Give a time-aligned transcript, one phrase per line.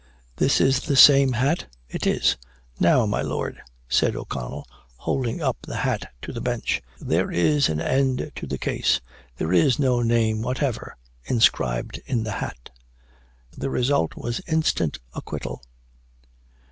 [0.37, 2.35] "This is the same hat?" "It is."
[2.79, 7.79] "Now, my Lord," said O'Connell, holding up the hat to the Bench, "there is an
[7.79, 8.99] end to the case
[9.37, 12.71] there is no name whatever inscribed in the hat."
[13.55, 15.61] The result was instant acquittal.